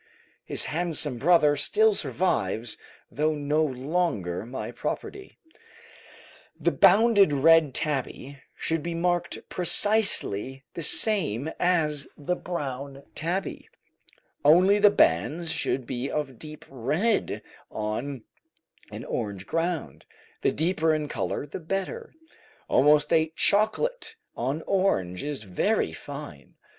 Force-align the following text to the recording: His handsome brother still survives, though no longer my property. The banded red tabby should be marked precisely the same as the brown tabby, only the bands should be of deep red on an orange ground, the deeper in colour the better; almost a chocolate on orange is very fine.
His 0.43 0.63
handsome 0.65 1.19
brother 1.19 1.55
still 1.55 1.93
survives, 1.93 2.75
though 3.11 3.35
no 3.35 3.63
longer 3.63 4.47
my 4.47 4.71
property. 4.71 5.37
The 6.59 6.71
banded 6.71 7.31
red 7.31 7.75
tabby 7.75 8.41
should 8.57 8.81
be 8.81 8.95
marked 8.95 9.47
precisely 9.47 10.63
the 10.73 10.81
same 10.81 11.51
as 11.59 12.07
the 12.17 12.35
brown 12.35 13.03
tabby, 13.13 13.69
only 14.43 14.79
the 14.79 14.89
bands 14.89 15.51
should 15.51 15.85
be 15.85 16.09
of 16.09 16.39
deep 16.39 16.65
red 16.67 17.43
on 17.69 18.23
an 18.91 19.05
orange 19.05 19.45
ground, 19.45 20.05
the 20.41 20.51
deeper 20.51 20.95
in 20.95 21.09
colour 21.09 21.45
the 21.45 21.59
better; 21.59 22.11
almost 22.67 23.13
a 23.13 23.31
chocolate 23.35 24.15
on 24.35 24.63
orange 24.63 25.21
is 25.21 25.43
very 25.43 25.93
fine. 25.93 26.55